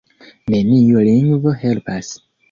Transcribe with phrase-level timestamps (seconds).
[0.53, 2.09] Neniu lingvo helpas.